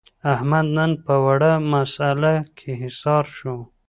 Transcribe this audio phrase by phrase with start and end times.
[0.33, 3.57] احمد نن په وړه مسعله کې حصار شو.